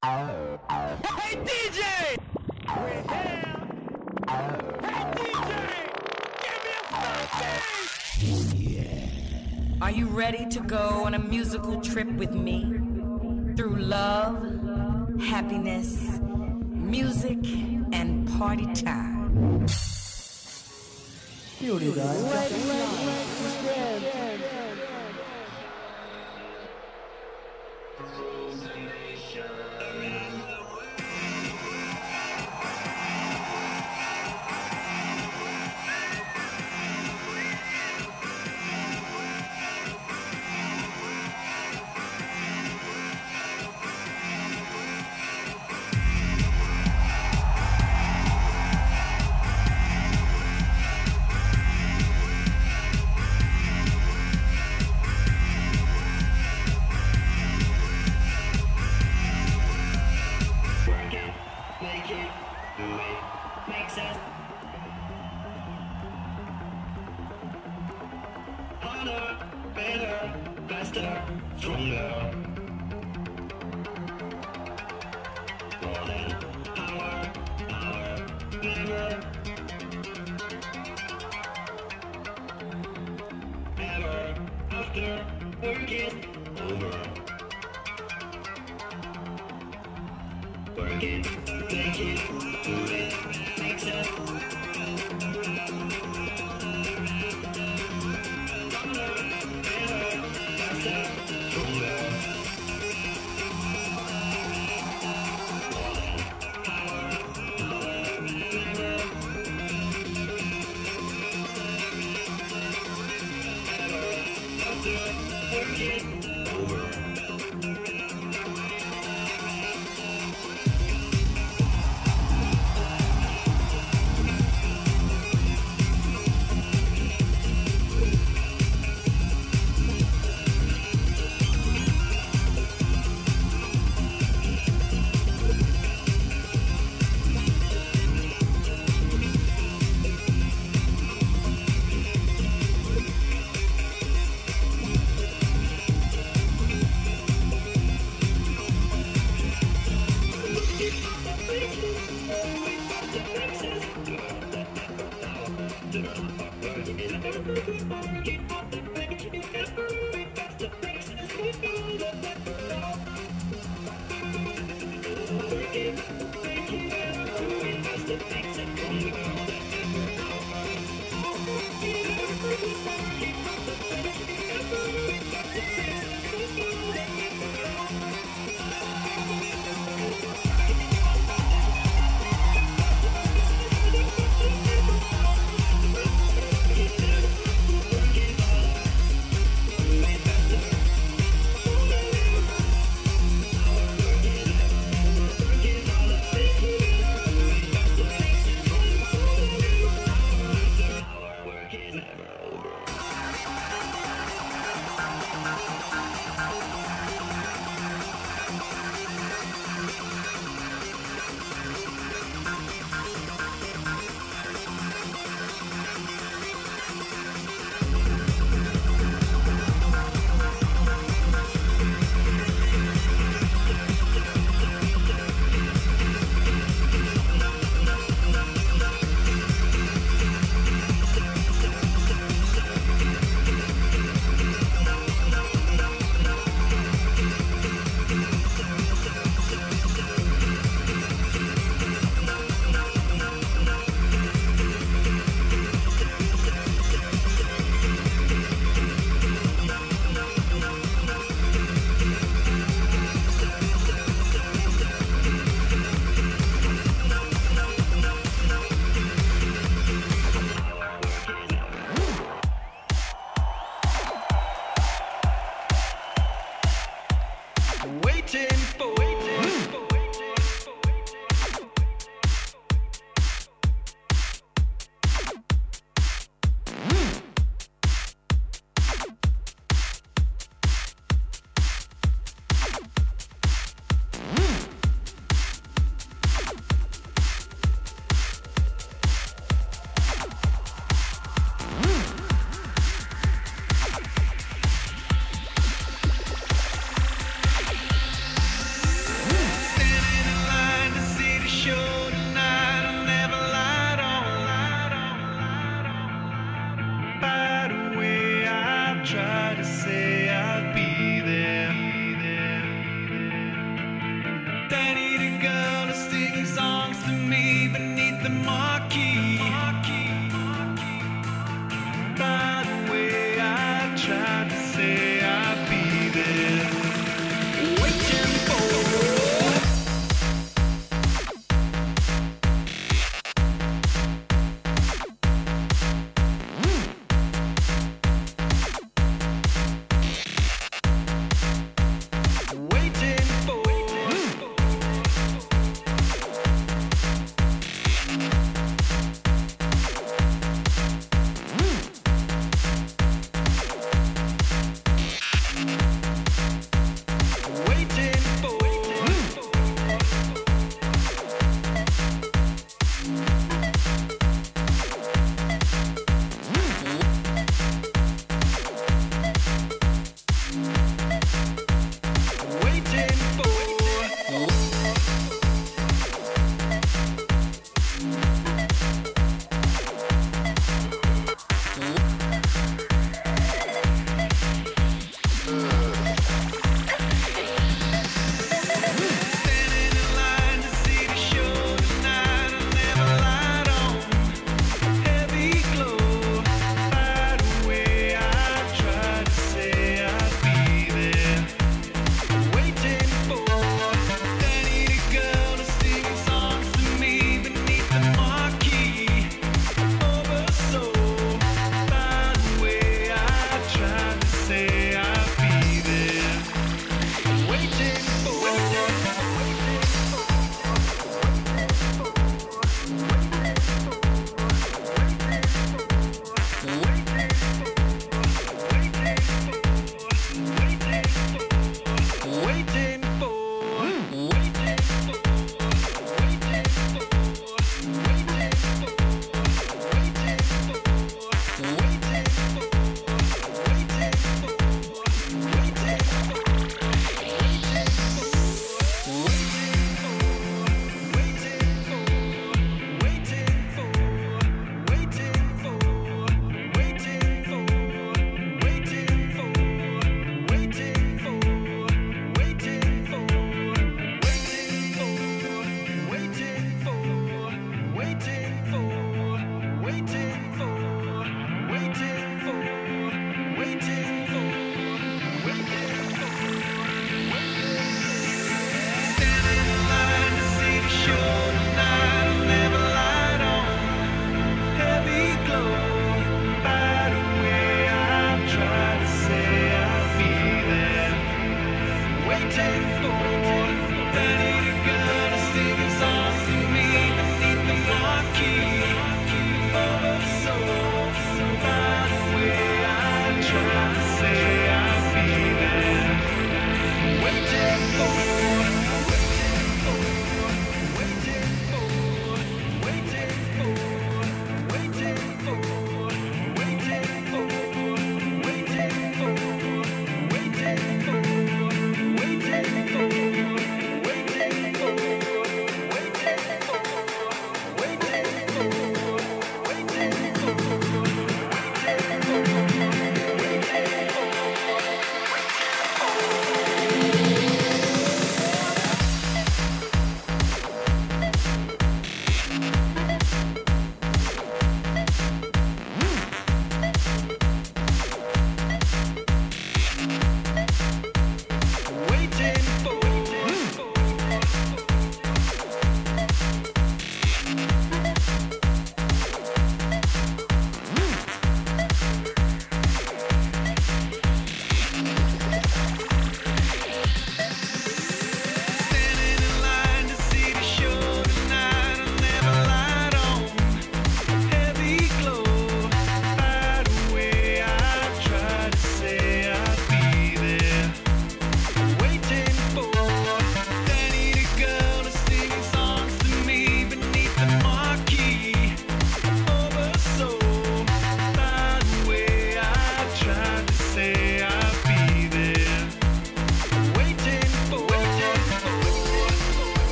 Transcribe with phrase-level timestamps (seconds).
[0.00, 1.82] Hey DJ!
[2.68, 3.58] We're here!
[4.28, 5.42] Hey DJ!
[6.44, 6.86] Give me a
[8.22, 9.82] something!
[9.82, 12.78] Are you ready to go on a musical trip with me?
[13.56, 17.44] Through love, happiness, music,
[17.92, 19.66] and party time.
[27.98, 28.14] Work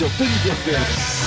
[0.00, 1.19] seu Tango FM.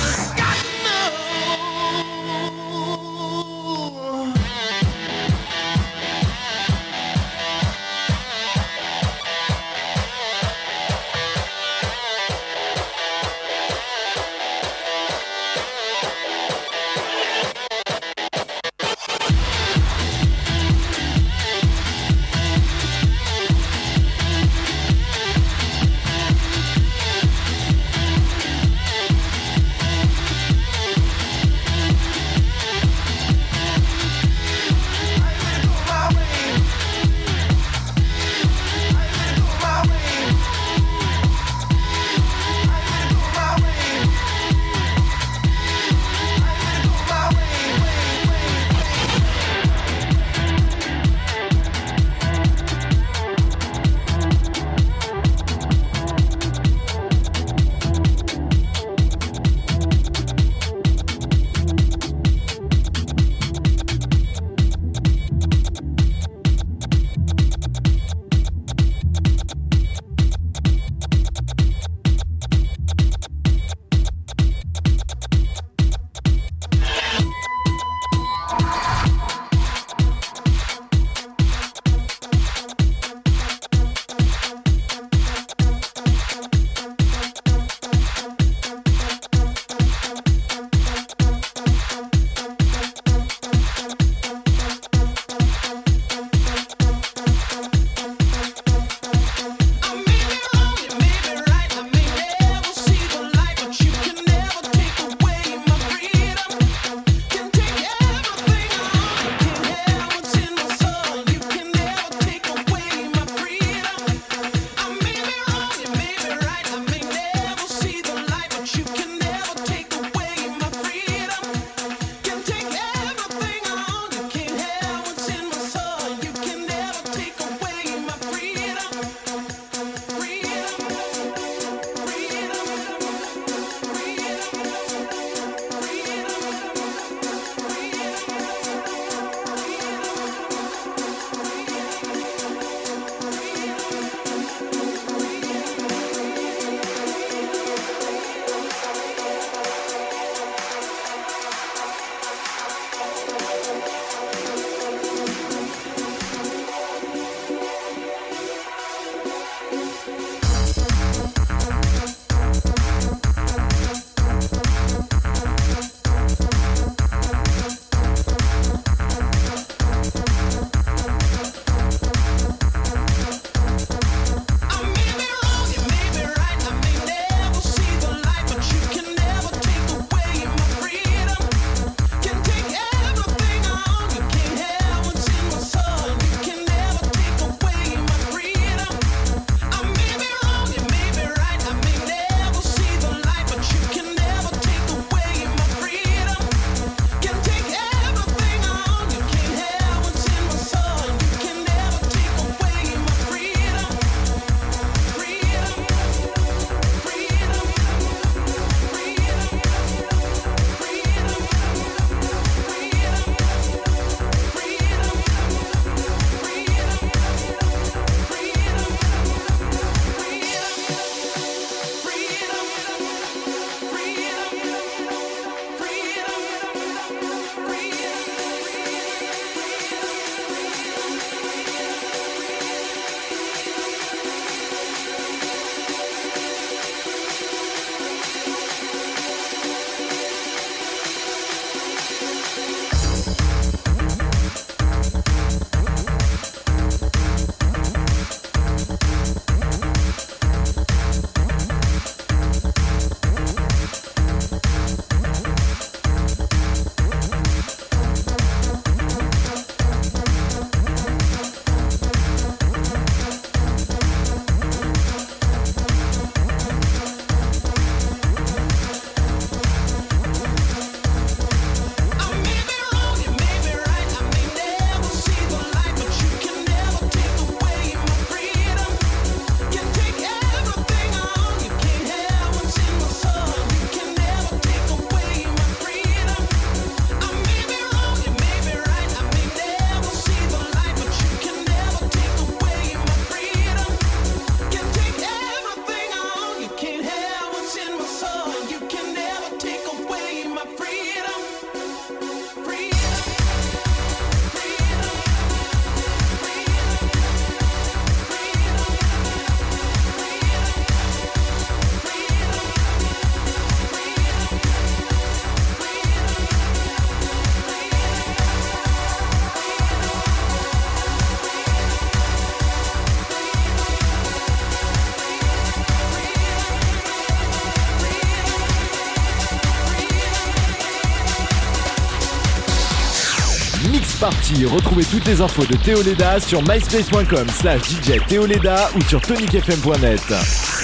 [334.54, 334.66] House Party.
[334.66, 339.22] Retrouvez toutes les infos de Théo Leda sur myspace.com slash DJ Théo Leda ou sur
[339.22, 340.83] tonicfm.net.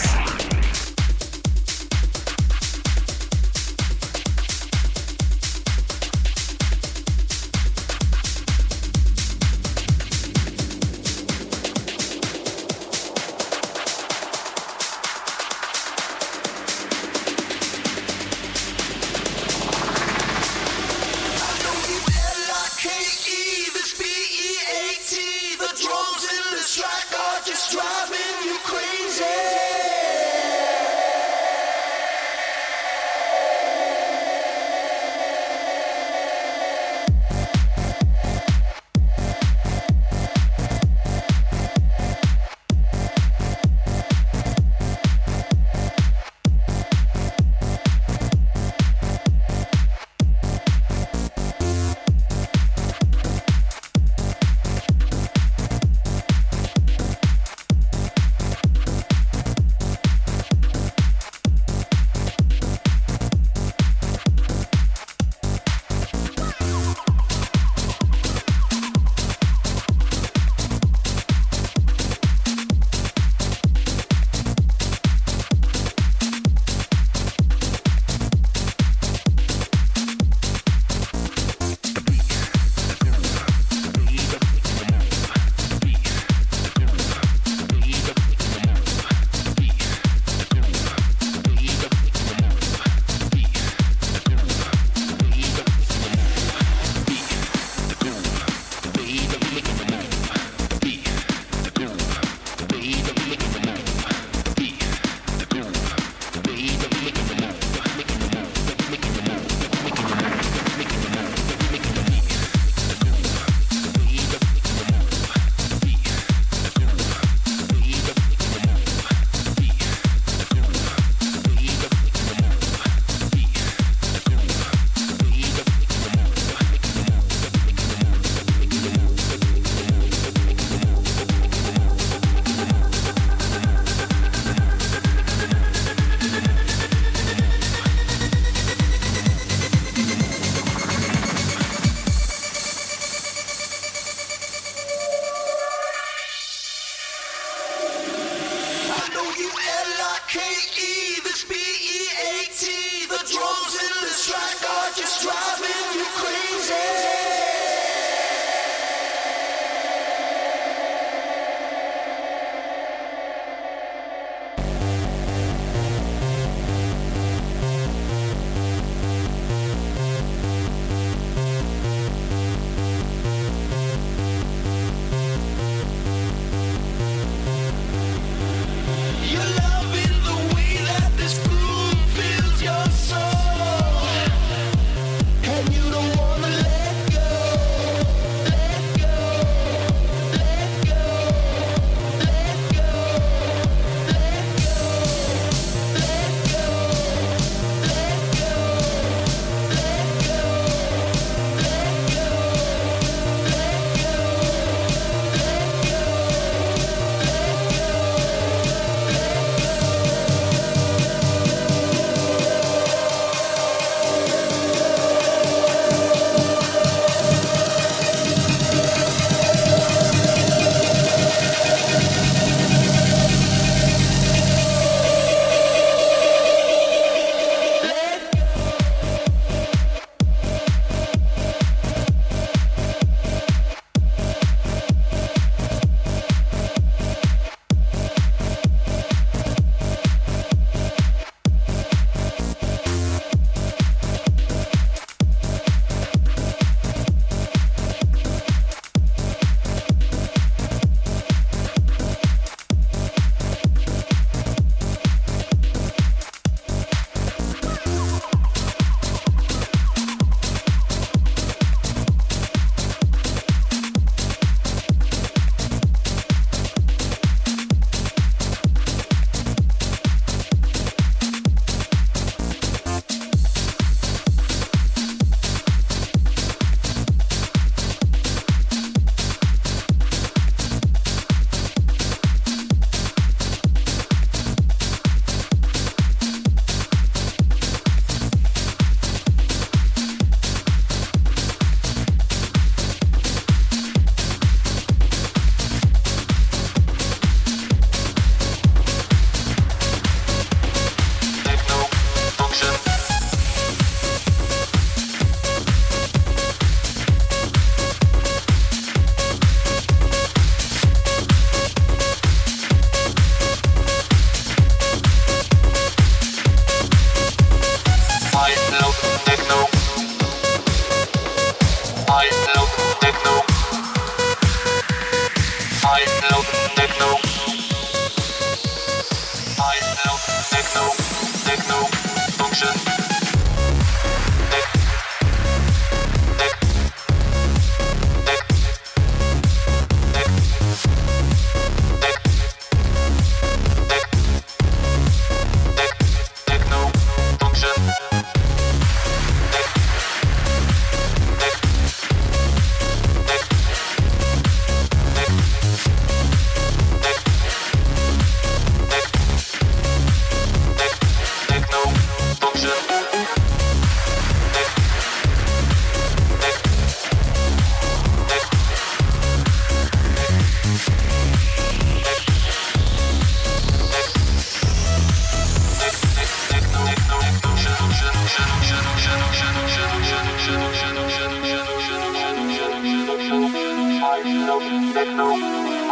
[384.12, 384.64] I love
[384.94, 385.28] Techno,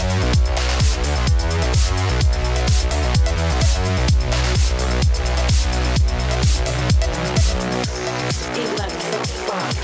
[0.00, 0.39] We'll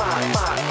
[0.07, 0.66] ปากปาก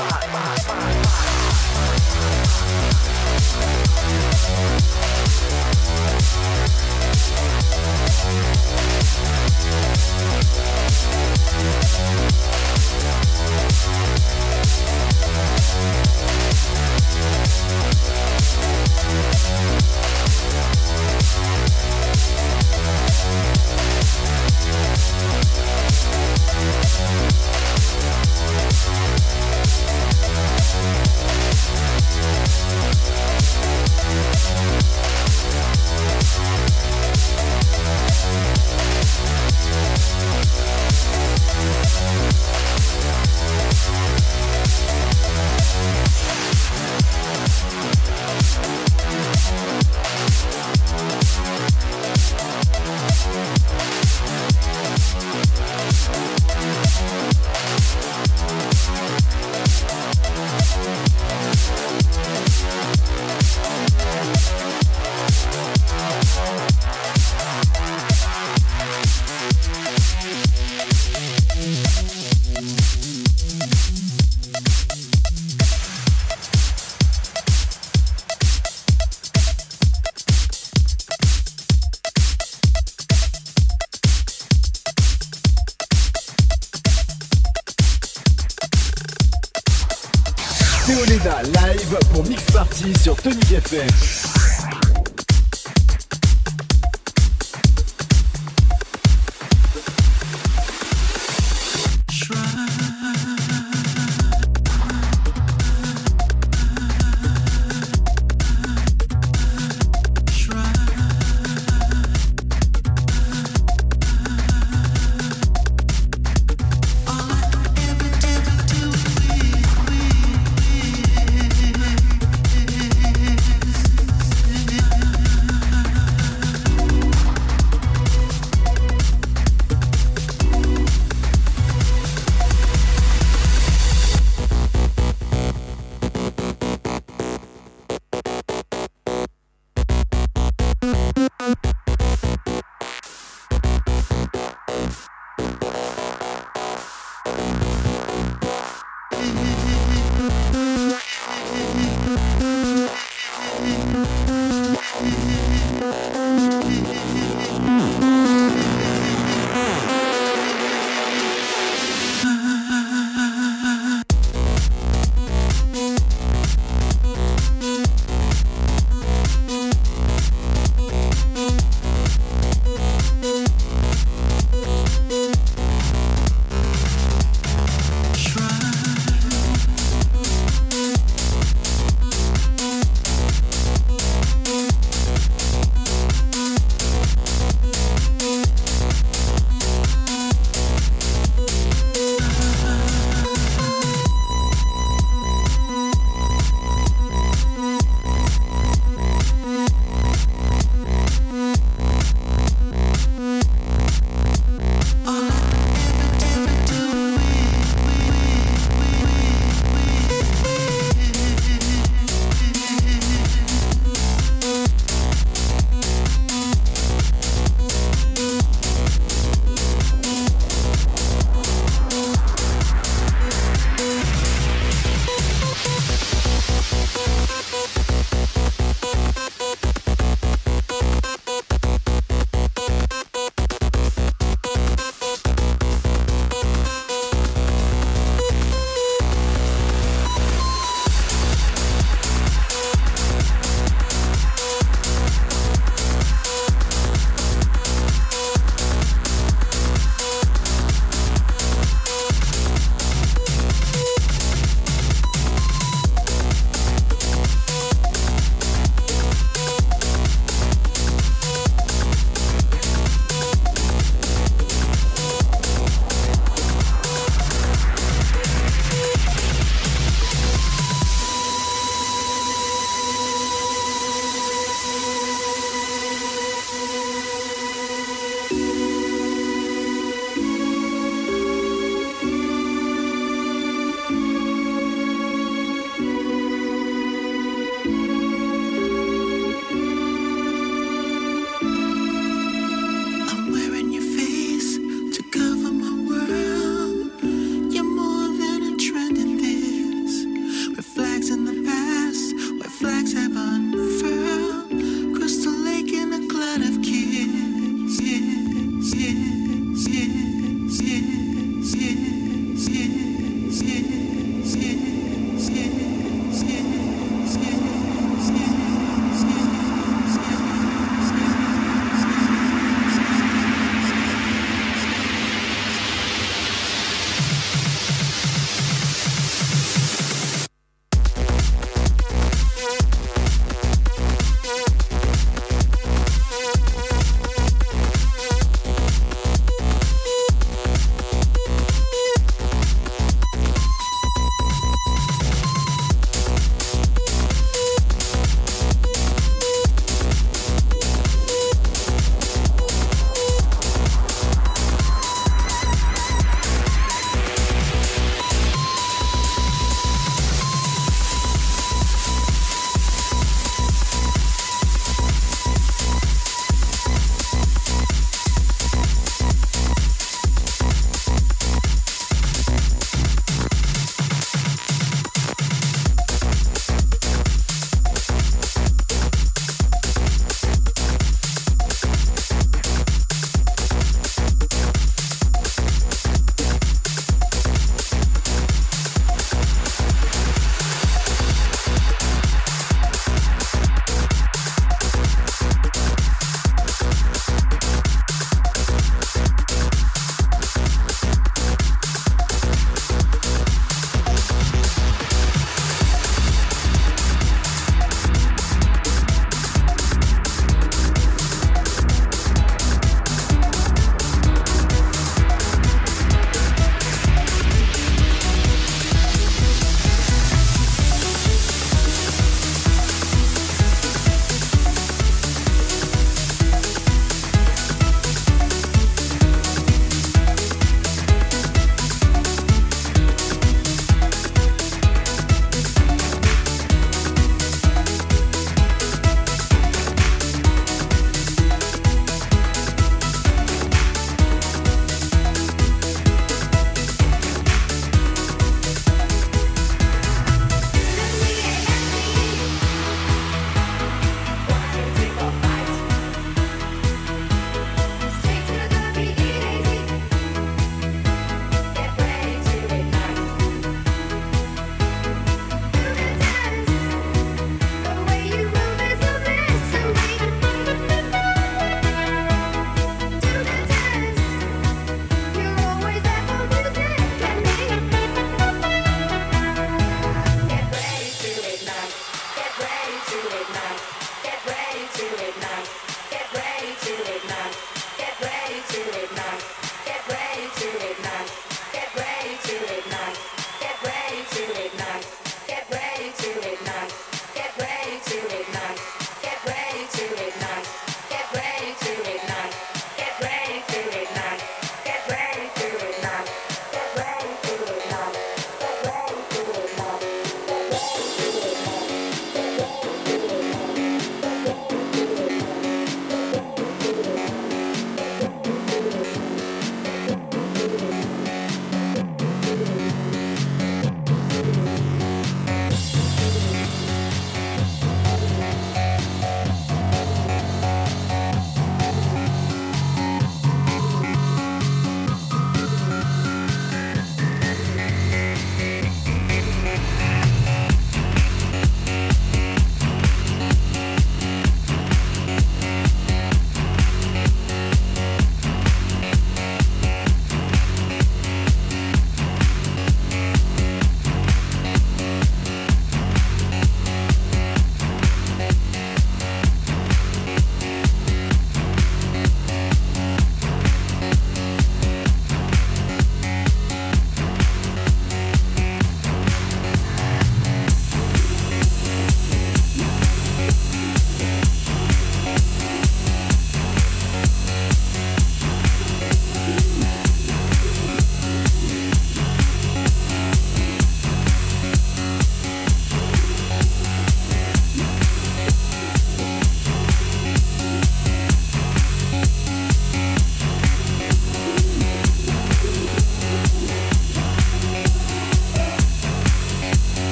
[93.02, 94.25] sur Tonic FM.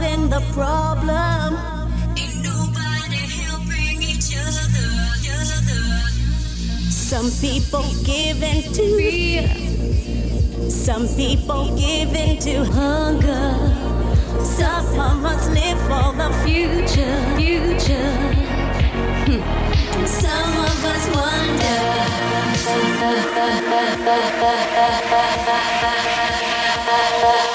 [0.00, 1.56] Solving the problem.
[2.16, 4.88] Ain't nobody helping each other.
[6.90, 9.48] Some people give in to fear.
[10.70, 13.58] Some people give in to hunger.
[14.42, 18.12] Some of us live for the future, future.
[20.06, 21.86] Some of us wonder.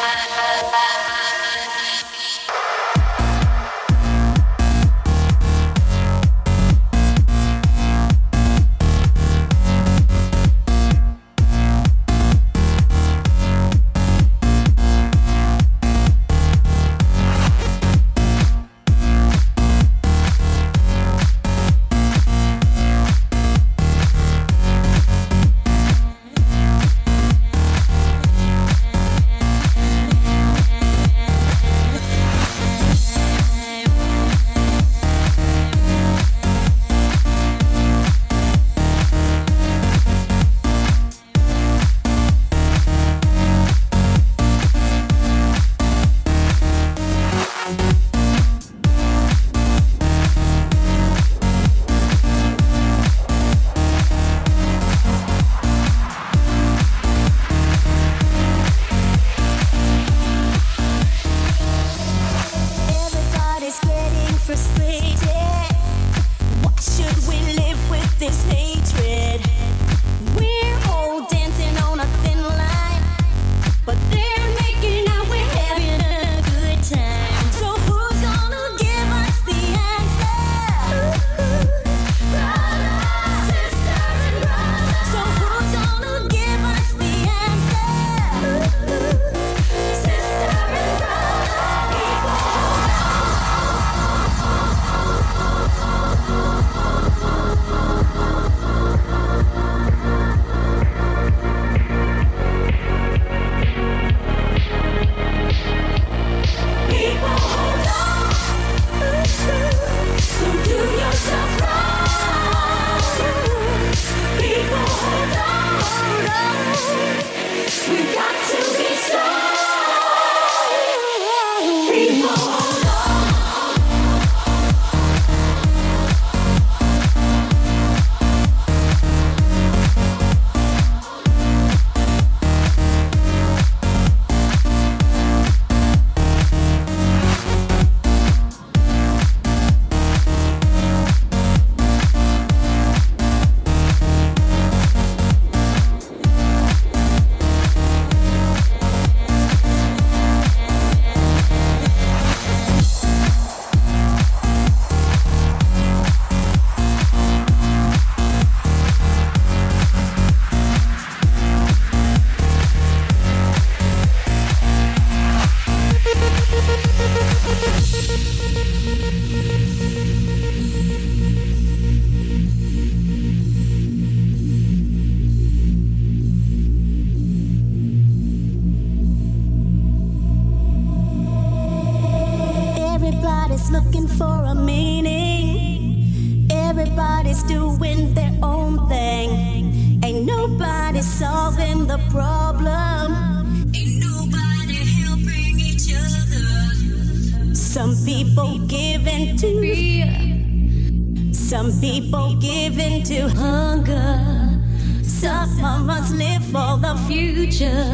[186.85, 189.99] Everybody's doing their own thing.
[190.03, 193.73] Ain't nobody solving the problem.
[193.73, 197.55] Ain't nobody helping each other.
[197.55, 201.33] Some people give in to fear.
[201.33, 204.61] Some people give in to hunger.
[205.01, 207.93] Some of us live for the future.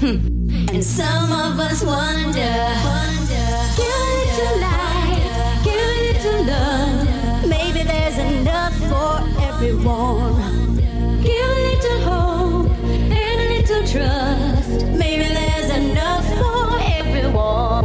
[0.00, 0.68] Hmm.
[0.68, 4.77] And some of us wonder, wonder, Get
[9.60, 10.76] be warm.
[11.22, 14.86] Give a little hope and a little trust.
[14.86, 17.84] Maybe there's enough for everyone.